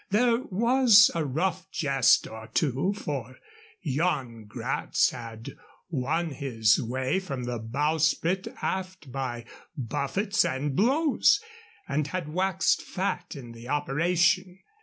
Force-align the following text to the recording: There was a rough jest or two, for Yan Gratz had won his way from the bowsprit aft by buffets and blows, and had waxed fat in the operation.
There 0.09 0.41
was 0.45 1.11
a 1.13 1.23
rough 1.23 1.69
jest 1.69 2.25
or 2.27 2.47
two, 2.47 2.91
for 2.93 3.37
Yan 3.83 4.45
Gratz 4.45 5.11
had 5.11 5.51
won 5.91 6.31
his 6.31 6.81
way 6.81 7.19
from 7.19 7.43
the 7.43 7.59
bowsprit 7.59 8.47
aft 8.63 9.11
by 9.11 9.45
buffets 9.77 10.43
and 10.43 10.75
blows, 10.75 11.39
and 11.87 12.07
had 12.07 12.33
waxed 12.33 12.81
fat 12.81 13.35
in 13.35 13.51
the 13.51 13.67
operation. 13.67 14.61